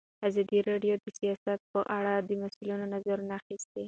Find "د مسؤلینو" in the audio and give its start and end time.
2.27-2.85